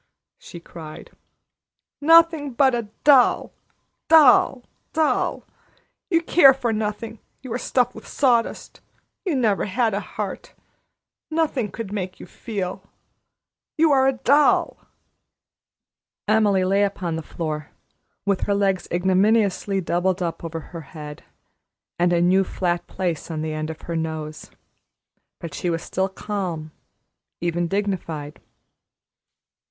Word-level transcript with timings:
she 0.39 0.59
cried. 0.59 1.11
"Nothing 2.01 2.53
but 2.53 2.73
a 2.73 2.89
doll 3.03 3.53
doll 4.07 4.63
doll! 4.93 5.43
You 6.09 6.23
care 6.23 6.55
for 6.55 6.73
nothing. 6.73 7.19
You 7.43 7.53
are 7.53 7.59
stuffed 7.59 7.93
with 7.93 8.07
sawdust. 8.07 8.81
You 9.25 9.35
never 9.35 9.65
had 9.65 9.93
a 9.93 9.99
heart. 9.99 10.55
Nothing 11.29 11.69
could 11.69 11.89
ever 11.89 11.93
make 11.93 12.19
you 12.19 12.25
feel. 12.25 12.81
You 13.77 13.91
are 13.91 14.07
a 14.07 14.13
doll!" 14.13 14.77
Emily 16.27 16.63
lay 16.63 16.81
upon 16.83 17.15
the 17.15 17.21
floor, 17.21 17.69
with 18.25 18.41
her 18.47 18.55
legs 18.55 18.87
ignominiously 18.91 19.81
doubled 19.81 20.19
up 20.19 20.43
over 20.43 20.61
her 20.73 20.81
head, 20.81 21.23
and 21.99 22.11
a 22.11 22.19
new 22.21 22.43
flat 22.43 22.87
place 22.87 23.29
on 23.29 23.43
the 23.43 23.53
end 23.53 23.69
of 23.69 23.81
her 23.83 23.95
nose; 23.95 24.49
but 25.39 25.53
she 25.53 25.69
was 25.69 25.83
still 25.83 26.09
calm, 26.09 26.71
even 27.39 27.67
dignified. 27.67 28.41